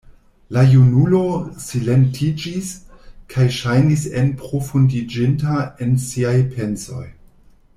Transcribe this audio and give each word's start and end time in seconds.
La 0.55 0.61
junulo 0.69 1.19
silentiĝis, 1.65 2.71
kaj 3.33 3.45
ŝajnis 3.59 4.07
enprofundiĝinta 4.23 5.59
en 5.87 5.97
siaj 6.07 6.35
pensoj. 6.57 7.07